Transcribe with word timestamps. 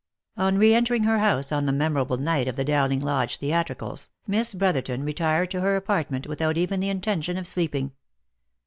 On 0.35 0.57
re 0.57 0.73
entering 0.73 1.03
her 1.03 1.19
house 1.19 1.51
on 1.51 1.67
the 1.67 1.71
memorable 1.71 2.17
night 2.17 2.47
of 2.47 2.55
the 2.55 2.65
Dowling 2.65 3.01
Lodge 3.01 3.37
theatricals, 3.37 4.09
Miss 4.25 4.51
Brotherton 4.55 5.03
retired 5.03 5.51
to 5.51 5.61
her 5.61 5.75
apartment 5.75 6.25
without 6.25 6.57
even 6.57 6.79
the 6.79 6.89
intention 6.89 7.37
of 7.37 7.45
sleeping. 7.45 7.91